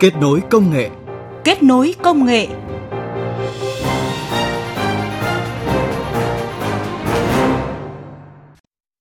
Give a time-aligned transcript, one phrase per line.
[0.00, 0.90] Kết nối công nghệ.
[1.44, 2.48] Kết nối công nghệ.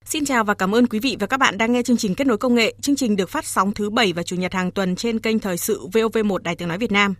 [0.05, 2.27] Xin chào và cảm ơn quý vị và các bạn đang nghe chương trình Kết
[2.27, 2.73] nối công nghệ.
[2.81, 5.57] Chương trình được phát sóng thứ bảy và chủ nhật hàng tuần trên kênh Thời
[5.57, 7.13] sự VOV1 Đài Tiếng nói Việt Nam.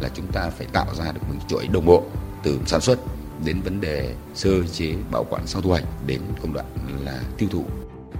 [0.00, 2.02] Là chúng ta phải tạo ra được một chuỗi đồng bộ
[2.42, 2.98] từ sản xuất
[3.44, 6.66] đến vấn đề sơ chế bảo quản sau thu hoạch đến công đoạn
[7.04, 7.64] là tiêu thụ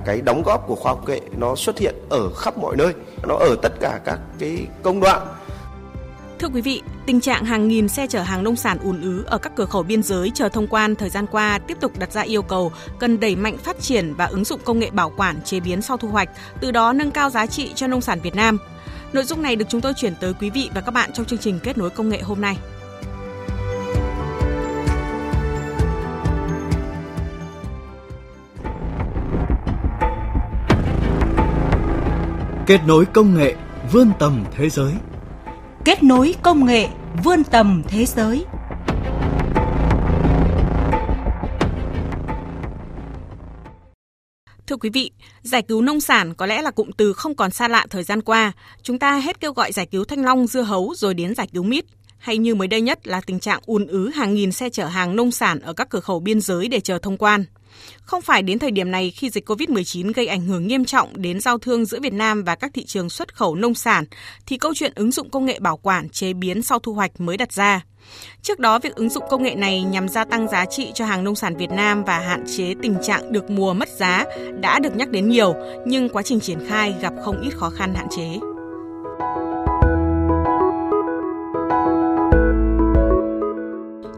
[0.04, 2.92] cái đóng góp của khoa học nghệ nó xuất hiện ở khắp mọi nơi
[3.26, 5.26] nó ở tất cả các cái công đoạn
[6.38, 9.38] Thưa quý vị, tình trạng hàng nghìn xe chở hàng nông sản ùn ứ ở
[9.38, 12.22] các cửa khẩu biên giới chờ thông quan thời gian qua tiếp tục đặt ra
[12.22, 15.60] yêu cầu cần đẩy mạnh phát triển và ứng dụng công nghệ bảo quản chế
[15.60, 16.28] biến sau thu hoạch,
[16.60, 18.58] từ đó nâng cao giá trị cho nông sản Việt Nam.
[19.12, 21.38] Nội dung này được chúng tôi chuyển tới quý vị và các bạn trong chương
[21.38, 22.56] trình kết nối công nghệ hôm nay.
[32.66, 33.54] Kết nối công nghệ
[33.92, 34.92] vươn tầm thế giới.
[35.84, 36.88] Kết nối công nghệ
[37.24, 38.44] vươn tầm thế giới.
[44.66, 45.10] Thưa quý vị,
[45.42, 48.22] giải cứu nông sản có lẽ là cụm từ không còn xa lạ thời gian
[48.22, 48.52] qua.
[48.82, 51.62] Chúng ta hết kêu gọi giải cứu thanh long, dưa hấu rồi đến giải cứu
[51.62, 51.84] mít.
[52.18, 55.16] Hay như mới đây nhất là tình trạng ùn ứ hàng nghìn xe chở hàng
[55.16, 57.44] nông sản ở các cửa khẩu biên giới để chờ thông quan.
[58.02, 61.40] Không phải đến thời điểm này khi dịch COVID-19 gây ảnh hưởng nghiêm trọng đến
[61.40, 64.04] giao thương giữa Việt Nam và các thị trường xuất khẩu nông sản
[64.46, 67.36] thì câu chuyện ứng dụng công nghệ bảo quản chế biến sau thu hoạch mới
[67.36, 67.84] đặt ra.
[68.42, 71.24] Trước đó, việc ứng dụng công nghệ này nhằm gia tăng giá trị cho hàng
[71.24, 74.24] nông sản Việt Nam và hạn chế tình trạng được mùa mất giá
[74.60, 75.54] đã được nhắc đến nhiều,
[75.86, 78.53] nhưng quá trình triển khai gặp không ít khó khăn hạn chế.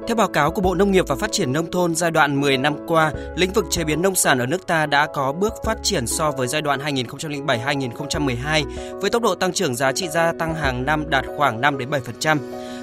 [0.06, 2.58] Theo báo cáo của Bộ Nông nghiệp và Phát triển Nông thôn giai đoạn 10
[2.58, 5.78] năm qua, lĩnh vực chế biến nông sản ở nước ta đã có bước phát
[5.82, 8.64] triển so với giai đoạn 2007-2012
[9.00, 11.90] với tốc độ tăng trưởng giá trị gia tăng hàng năm đạt khoảng 5 đến
[11.90, 12.38] 7%.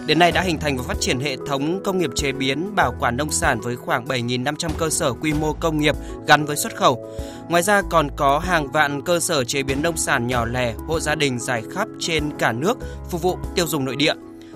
[0.05, 2.95] Đến nay đã hình thành và phát triển hệ thống công nghiệp chế biến bảo
[2.99, 5.95] quản nông sản với khoảng 7.500 cơ sở quy mô công nghiệp
[6.27, 7.07] gắn với xuất khẩu.
[7.49, 10.99] Ngoài ra còn có hàng vạn cơ sở chế biến nông sản nhỏ lẻ, hộ
[10.99, 12.77] gia đình dài khắp trên cả nước
[13.09, 14.13] phục vụ tiêu dùng nội địa.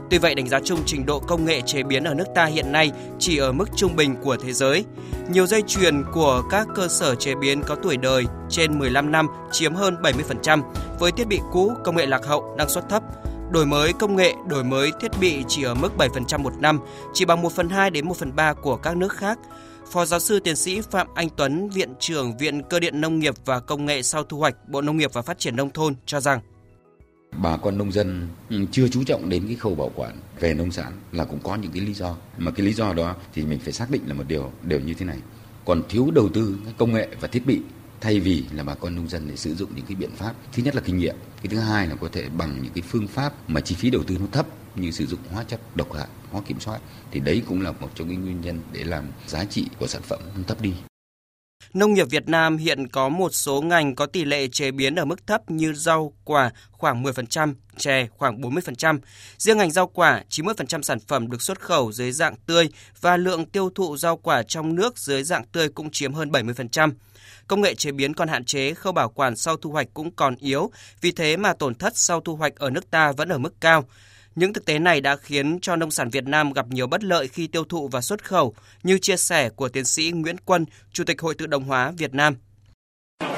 [0.09, 2.72] Tuy vậy, đánh giá chung trình độ công nghệ chế biến ở nước ta hiện
[2.72, 4.85] nay chỉ ở mức trung bình của thế giới.
[5.29, 9.28] Nhiều dây chuyền của các cơ sở chế biến có tuổi đời trên 15 năm
[9.51, 10.62] chiếm hơn 70%,
[11.00, 13.03] với thiết bị cũ, công nghệ lạc hậu, năng suất thấp.
[13.51, 16.79] Đổi mới công nghệ, đổi mới thiết bị chỉ ở mức 7% một năm,
[17.13, 19.40] chỉ bằng 1 phần 2 đến 1 phần 3 của các nước khác.
[19.91, 23.34] Phó giáo sư tiến sĩ Phạm Anh Tuấn, Viện trưởng Viện Cơ điện Nông nghiệp
[23.46, 26.19] và Công nghệ sau thu hoạch, Bộ Nông nghiệp và Phát triển Nông thôn cho
[26.19, 26.40] rằng
[27.42, 30.72] bà con nông dân ừ, chưa chú trọng đến cái khâu bảo quản về nông
[30.72, 32.16] sản là cũng có những cái lý do.
[32.38, 34.94] Mà cái lý do đó thì mình phải xác định là một điều đều như
[34.94, 35.18] thế này.
[35.66, 37.62] Còn thiếu đầu tư công nghệ và thiết bị,
[38.02, 40.64] thay vì là bà con nông dân để sử dụng những cái biện pháp, thứ
[40.64, 43.50] nhất là kinh nghiệm, cái thứ hai là có thể bằng những cái phương pháp
[43.50, 46.42] mà chi phí đầu tư nó thấp như sử dụng hóa chất độc hại, hóa
[46.47, 46.80] kiểm soát,
[47.12, 50.02] thì đấy cũng là một trong những nguyên nhân để làm giá trị của sản
[50.02, 50.74] phẩm thấp đi.
[51.78, 55.06] Nông nghiệp Việt Nam hiện có một số ngành có tỷ lệ chế biến ở
[55.06, 59.00] mức thấp như rau, quả khoảng 10%, chè khoảng 40%.
[59.38, 62.69] Riêng ngành rau quả, 90% sản phẩm được xuất khẩu dưới dạng tươi
[63.01, 66.91] và lượng tiêu thụ rau quả trong nước dưới dạng tươi cũng chiếm hơn 70%.
[67.47, 70.35] Công nghệ chế biến còn hạn chế, khâu bảo quản sau thu hoạch cũng còn
[70.35, 73.53] yếu, vì thế mà tổn thất sau thu hoạch ở nước ta vẫn ở mức
[73.62, 73.85] cao.
[74.38, 77.28] Những thực tế này đã khiến cho nông sản Việt Nam gặp nhiều bất lợi
[77.28, 78.53] khi tiêu thụ và xuất khẩu,
[78.84, 82.14] như chia sẻ của tiến sĩ Nguyễn Quân, Chủ tịch Hội tự động hóa Việt
[82.14, 82.36] Nam.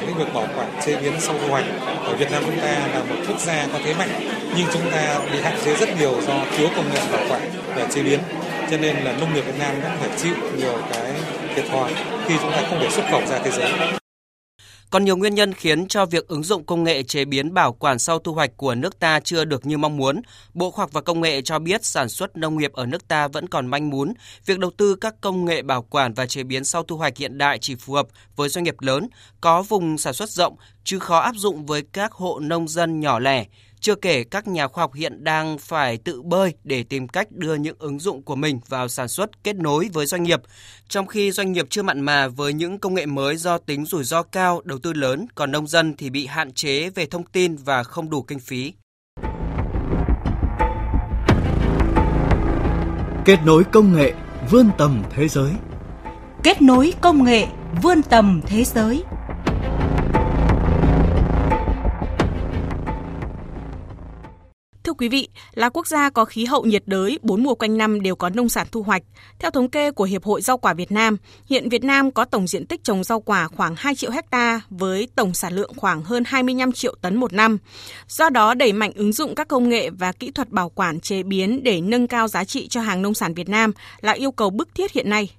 [0.02, 1.66] Lĩnh vực bảo quản chế biến sau thu hoạch
[2.04, 4.10] ở Việt Nam chúng ta là một quốc gia có thế mạnh,
[4.58, 7.88] nhưng chúng ta bị hạn chế rất nhiều do thiếu công nghệ bảo quản và
[7.92, 8.20] chế biến.
[8.72, 11.14] Cho nên là nông nghiệp Việt Nam cũng phải chịu nhiều cái
[11.56, 11.94] thiệt thòi
[12.28, 13.72] khi chúng ta không thể xuất khẩu ra thế giới.
[14.92, 18.00] Còn nhiều nguyên nhân khiến cho việc ứng dụng công nghệ chế biến bảo quản
[18.00, 20.22] sau thu hoạch của nước ta chưa được như mong muốn.
[20.54, 23.28] Bộ Khoa học và Công nghệ cho biết sản xuất nông nghiệp ở nước ta
[23.28, 24.14] vẫn còn manh mún.
[24.46, 27.38] Việc đầu tư các công nghệ bảo quản và chế biến sau thu hoạch hiện
[27.38, 29.08] đại chỉ phù hợp với doanh nghiệp lớn,
[29.42, 33.20] có vùng sản xuất rộng, chứ khó áp dụng với các hộ nông dân nhỏ
[33.20, 33.46] lẻ.
[33.82, 37.56] Chưa kể các nhà khoa học hiện đang phải tự bơi để tìm cách đưa
[37.56, 40.42] những ứng dụng của mình vào sản xuất kết nối với doanh nghiệp,
[40.90, 44.04] trong khi doanh nghiệp chưa mặn mà với những công nghệ mới do tính rủi
[44.04, 47.56] ro cao, đầu tư lớn, còn nông dân thì bị hạn chế về thông tin
[47.56, 48.74] và không đủ kinh phí.
[53.26, 54.14] Kết nối công nghệ
[54.50, 55.52] vươn tầm thế giới.
[56.44, 57.48] Kết nối công nghệ
[57.82, 59.04] vươn tầm thế giới.
[65.00, 68.16] Quý vị, là quốc gia có khí hậu nhiệt đới, bốn mùa quanh năm đều
[68.16, 69.04] có nông sản thu hoạch.
[69.40, 71.18] Theo thống kê của Hiệp hội Rau quả Việt Nam,
[71.50, 75.08] hiện Việt Nam có tổng diện tích trồng rau quả khoảng 2 triệu hecta với
[75.16, 77.58] tổng sản lượng khoảng hơn 25 triệu tấn một năm.
[78.08, 81.24] Do đó, đẩy mạnh ứng dụng các công nghệ và kỹ thuật bảo quản chế
[81.24, 84.50] biến để nâng cao giá trị cho hàng nông sản Việt Nam là yêu cầu
[84.50, 85.30] bức thiết hiện nay.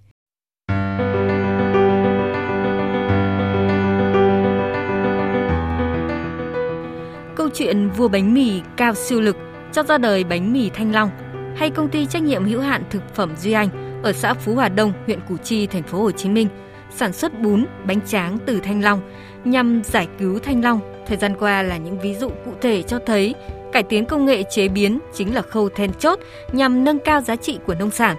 [7.37, 9.37] Câu chuyện vua bánh mì cao siêu lực
[9.73, 11.11] cho ra đời bánh mì Thanh Long
[11.57, 13.69] hay công ty trách nhiệm hữu hạn thực phẩm Duy Anh
[14.03, 16.49] ở xã Phú Hòa Đông, huyện Củ Chi, thành phố Hồ Chí Minh
[16.95, 19.01] sản xuất bún, bánh tráng từ thanh long
[19.45, 20.81] nhằm giải cứu thanh long.
[21.07, 23.35] Thời gian qua là những ví dụ cụ thể cho thấy
[23.73, 26.19] cải tiến công nghệ chế biến chính là khâu then chốt
[26.53, 28.17] nhằm nâng cao giá trị của nông sản.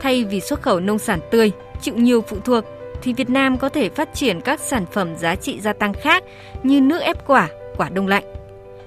[0.00, 2.64] Thay vì xuất khẩu nông sản tươi, chịu nhiều phụ thuộc
[3.02, 6.24] thì Việt Nam có thể phát triển các sản phẩm giá trị gia tăng khác
[6.62, 8.24] như nước ép quả, quả đông lạnh.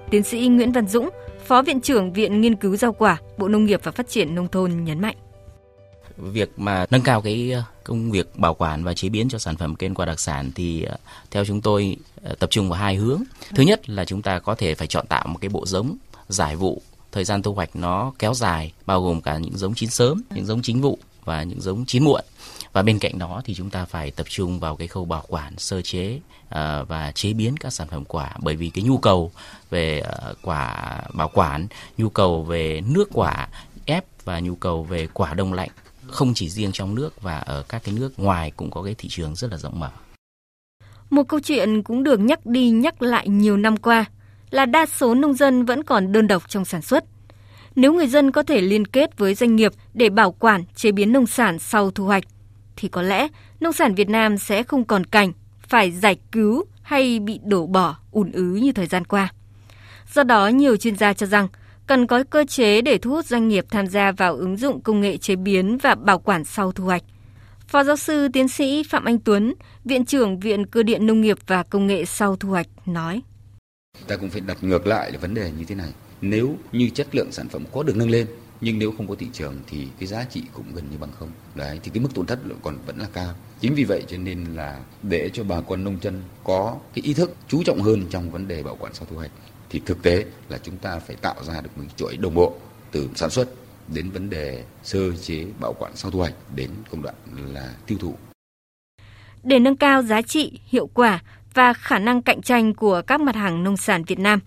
[0.09, 1.09] Tiến sĩ Nguyễn Văn Dũng,
[1.49, 4.47] Phó Viện trưởng Viện Nghiên cứu Rau quả, Bộ Nông nghiệp và Phát triển Nông
[4.47, 5.15] thôn nhấn mạnh.
[6.17, 9.55] Việc mà nâng cao cái ờ, công việc bảo quản và chế biến cho sản
[9.55, 10.97] phẩm cây quả đặc sản thì ờ,
[11.31, 13.23] theo chúng tôi ờ, tập trung vào hai hướng.
[13.55, 15.97] Thứ nhất là chúng ta có thể phải chọn tạo một cái bộ giống
[16.27, 16.81] giải vụ
[17.11, 20.45] thời gian thu hoạch nó kéo dài bao gồm cả những giống chín sớm, những
[20.45, 22.21] giống chính vụ và những giống chín muộn
[22.73, 25.57] và bên cạnh đó thì chúng ta phải tập trung vào cái khâu bảo quản
[25.57, 26.19] sơ chế
[26.49, 29.31] ờ, và chế biến các sản phẩm quả bởi vì cái nhu cầu
[29.69, 31.67] về ờ, quả bảo quản
[31.97, 33.47] nhu cầu về nước quả
[33.85, 35.69] ép và nhu cầu về quả đông lạnh
[36.07, 39.09] không chỉ riêng trong nước và ở các cái nước ngoài cũng có cái thị
[39.09, 39.89] trường rất là rộng mở.
[41.09, 44.05] Một câu chuyện cũng được nhắc đi nhắc lại nhiều năm qua
[44.49, 47.03] là đa số nông dân vẫn còn đơn độc trong sản xuất.
[47.75, 51.11] Nếu người dân có thể liên kết với doanh nghiệp để bảo quản, chế biến
[51.11, 52.23] nông sản sau thu hoạch,
[52.79, 53.27] thì có lẽ
[53.59, 55.31] nông sản Việt Nam sẽ không còn cảnh
[55.67, 59.33] phải giải cứu hay bị đổ bỏ, ùn ứ như thời gian qua.
[60.13, 61.47] Do đó, nhiều chuyên gia cho rằng
[61.87, 65.01] cần có cơ chế để thu hút doanh nghiệp tham gia vào ứng dụng công
[65.01, 67.03] nghệ chế biến và bảo quản sau thu hoạch.
[67.67, 69.53] Phó giáo sư tiến sĩ Phạm Anh Tuấn,
[69.85, 73.21] Viện trưởng Viện Cơ điện Nông nghiệp và Công nghệ sau thu hoạch nói.
[74.07, 75.89] Ta cũng phải đặt ngược lại là vấn đề như thế này.
[76.21, 78.27] Nếu như chất lượng sản phẩm có được nâng lên
[78.61, 81.31] nhưng nếu không có thị trường thì cái giá trị cũng gần như bằng không
[81.55, 84.45] đấy thì cái mức tổn thất còn vẫn là cao chính vì vậy cho nên
[84.55, 88.31] là để cho bà con nông dân có cái ý thức chú trọng hơn trong
[88.31, 89.31] vấn đề bảo quản sau thu hoạch
[89.69, 92.55] thì thực tế là chúng ta phải tạo ra được một chuỗi đồng bộ
[92.91, 93.49] từ sản xuất
[93.93, 97.15] đến vấn đề sơ chế bảo quản sau thu hoạch đến công đoạn
[97.53, 98.15] là tiêu thụ.
[99.43, 101.23] Để nâng cao giá trị, hiệu quả
[101.53, 104.39] và khả năng cạnh tranh của các mặt hàng nông sản Việt Nam,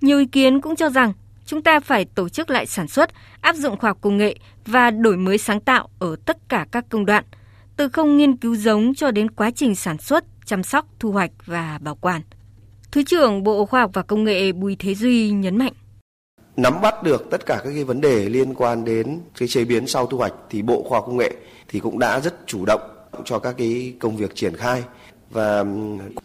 [0.00, 1.12] nhiều ý kiến cũng cho rằng
[1.52, 3.10] chúng ta phải tổ chức lại sản xuất,
[3.40, 6.84] áp dụng khoa học công nghệ và đổi mới sáng tạo ở tất cả các
[6.88, 7.24] công đoạn,
[7.76, 11.30] từ không nghiên cứu giống cho đến quá trình sản xuất, chăm sóc, thu hoạch
[11.46, 12.22] và bảo quản.
[12.92, 15.72] Thứ trưởng Bộ Khoa học và Công nghệ Bùi Thế Duy nhấn mạnh.
[16.56, 19.86] Nắm bắt được tất cả các cái vấn đề liên quan đến cái chế biến
[19.86, 21.32] sau thu hoạch thì Bộ Khoa học Công nghệ
[21.68, 22.80] thì cũng đã rất chủ động
[23.24, 24.82] cho các cái công việc triển khai
[25.32, 25.64] và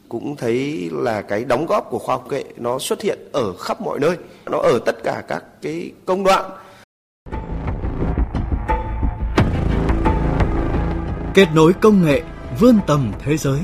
[0.10, 3.82] cũng thấy là cái đóng góp của khoa học nghệ nó xuất hiện ở khắp
[3.82, 6.52] mọi nơi, nó ở tất cả các cái công đoạn.
[11.34, 12.22] Kết nối công nghệ
[12.60, 13.60] vươn tầm thế giới.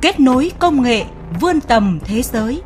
[0.00, 1.04] Kết nối công nghệ
[1.40, 2.62] vươn tầm thế giới.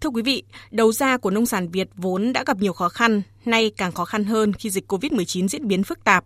[0.00, 3.22] Thưa quý vị, đầu ra của nông sản Việt vốn đã gặp nhiều khó khăn,
[3.44, 6.24] nay càng khó khăn hơn khi dịch COVID-19 diễn biến phức tạp.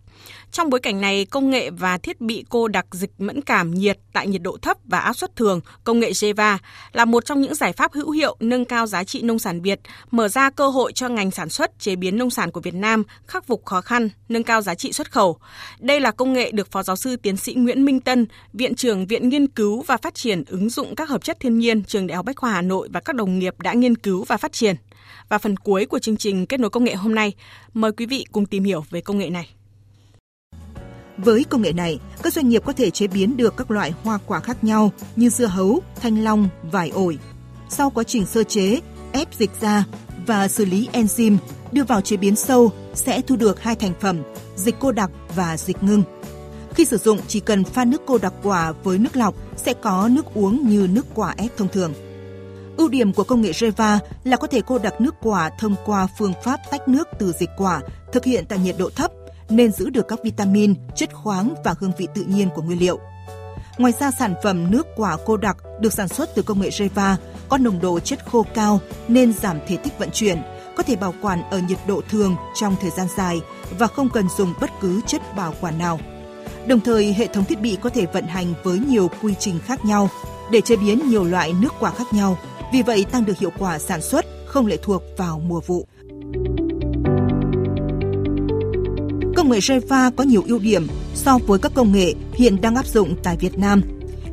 [0.52, 3.98] Trong bối cảnh này, công nghệ và thiết bị cô đặc dịch mẫn cảm nhiệt
[4.12, 6.58] tại nhiệt độ thấp và áp suất thường, công nghệ Jeva
[6.92, 9.80] là một trong những giải pháp hữu hiệu nâng cao giá trị nông sản Việt,
[10.10, 13.02] mở ra cơ hội cho ngành sản xuất chế biến nông sản của Việt Nam
[13.26, 15.38] khắc phục khó khăn, nâng cao giá trị xuất khẩu.
[15.78, 19.06] Đây là công nghệ được Phó giáo sư tiến sĩ Nguyễn Minh Tân, Viện trưởng
[19.06, 22.16] Viện Nghiên cứu và Phát triển ứng dụng các hợp chất thiên nhiên, Trường Đại
[22.16, 24.76] học Bách khoa Hà Nội và các đồng nghiệp đã nghiên cứu và phát triển.
[25.28, 27.32] Và phần cuối của chương trình Kết nối công nghệ hôm nay,
[27.74, 29.48] mời quý vị cùng tìm hiểu về công nghệ này.
[31.16, 34.18] Với công nghệ này, các doanh nghiệp có thể chế biến được các loại hoa
[34.26, 37.18] quả khác nhau như dưa hấu, thanh long, vải ổi.
[37.68, 38.80] Sau quá trình sơ chế,
[39.12, 39.84] ép dịch ra
[40.26, 41.36] và xử lý enzyme
[41.72, 44.22] đưa vào chế biến sâu sẽ thu được hai thành phẩm,
[44.56, 46.02] dịch cô đặc và dịch ngưng.
[46.74, 50.08] Khi sử dụng chỉ cần pha nước cô đặc quả với nước lọc sẽ có
[50.12, 51.92] nước uống như nước quả ép thông thường.
[52.82, 56.08] Ưu điểm của công nghệ Reva là có thể cô đặc nước quả thông qua
[56.18, 57.80] phương pháp tách nước từ dịch quả
[58.12, 59.10] thực hiện tại nhiệt độ thấp
[59.48, 62.98] nên giữ được các vitamin, chất khoáng và hương vị tự nhiên của nguyên liệu.
[63.78, 67.16] Ngoài ra sản phẩm nước quả cô đặc được sản xuất từ công nghệ Reva
[67.48, 70.42] có nồng độ chất khô cao nên giảm thể tích vận chuyển,
[70.76, 73.40] có thể bảo quản ở nhiệt độ thường trong thời gian dài
[73.78, 76.00] và không cần dùng bất cứ chất bảo quản nào.
[76.66, 79.84] Đồng thời, hệ thống thiết bị có thể vận hành với nhiều quy trình khác
[79.84, 80.08] nhau,
[80.50, 82.38] để chế biến nhiều loại nước quả khác nhau,
[82.72, 85.86] vì vậy tăng được hiệu quả sản xuất không lệ thuộc vào mùa vụ.
[89.36, 92.86] Công nghệ Reva có nhiều ưu điểm so với các công nghệ hiện đang áp
[92.86, 93.82] dụng tại Việt Nam,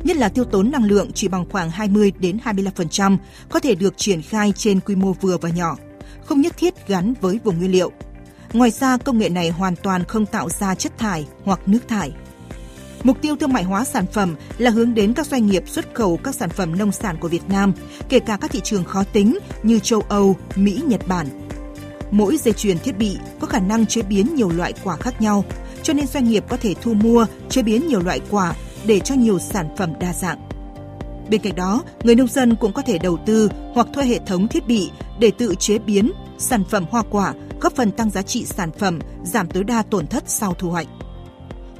[0.04, 3.16] nhất là tiêu tốn năng lượng chỉ bằng khoảng 20 đến 25%,
[3.50, 5.76] có thể được triển khai trên quy mô vừa và nhỏ,
[6.24, 7.92] không nhất thiết gắn với vùng nguyên liệu.
[8.52, 12.12] Ngoài ra, công nghệ này hoàn toàn không tạo ra chất thải hoặc nước thải.
[13.02, 16.16] Mục tiêu thương mại hóa sản phẩm là hướng đến các doanh nghiệp xuất khẩu
[16.16, 17.72] các sản phẩm nông sản của Việt Nam,
[18.08, 21.26] kể cả các thị trường khó tính như châu Âu, Mỹ, Nhật Bản.
[22.10, 25.44] Mỗi dây chuyền thiết bị có khả năng chế biến nhiều loại quả khác nhau,
[25.82, 28.54] cho nên doanh nghiệp có thể thu mua, chế biến nhiều loại quả
[28.84, 30.38] để cho nhiều sản phẩm đa dạng.
[31.30, 34.48] Bên cạnh đó, người nông dân cũng có thể đầu tư hoặc thuê hệ thống
[34.48, 38.44] thiết bị để tự chế biến sản phẩm hoa quả, góp phần tăng giá trị
[38.44, 40.86] sản phẩm, giảm tối đa tổn thất sau thu hoạch.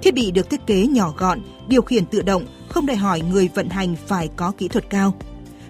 [0.02, 3.48] Thiết bị được thiết kế nhỏ gọn, điều khiển tự động, không đòi hỏi người
[3.54, 5.14] vận hành phải có kỹ thuật cao.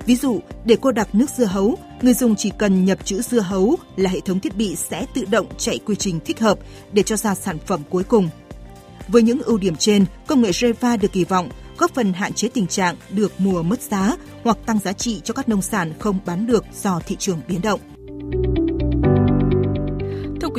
[0.07, 3.41] Ví dụ, để cô đặc nước dưa hấu, người dùng chỉ cần nhập chữ dưa
[3.41, 6.59] hấu là hệ thống thiết bị sẽ tự động chạy quy trình thích hợp
[6.93, 8.29] để cho ra sản phẩm cuối cùng.
[9.09, 12.49] Với những ưu điểm trên, công nghệ Reva được kỳ vọng góp phần hạn chế
[12.49, 16.19] tình trạng được mùa mất giá hoặc tăng giá trị cho các nông sản không
[16.27, 17.81] bán được do thị trường biến động.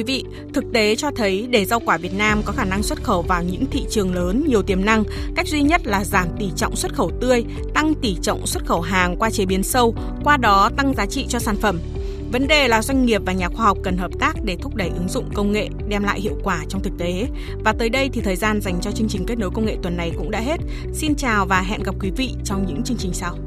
[0.01, 3.03] Quý vị, thực tế cho thấy để rau quả Việt Nam có khả năng xuất
[3.03, 5.03] khẩu vào những thị trường lớn nhiều tiềm năng,
[5.35, 7.43] cách duy nhất là giảm tỷ trọng xuất khẩu tươi,
[7.73, 11.25] tăng tỷ trọng xuất khẩu hàng qua chế biến sâu, qua đó tăng giá trị
[11.29, 11.79] cho sản phẩm.
[12.31, 14.89] Vấn đề là doanh nghiệp và nhà khoa học cần hợp tác để thúc đẩy
[14.89, 17.27] ứng dụng công nghệ đem lại hiệu quả trong thực tế.
[17.63, 19.97] Và tới đây thì thời gian dành cho chương trình kết nối công nghệ tuần
[19.97, 20.57] này cũng đã hết.
[20.93, 23.37] Xin chào và hẹn gặp quý vị trong những chương trình sau.